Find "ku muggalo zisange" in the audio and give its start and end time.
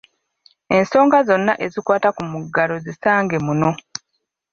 2.15-3.37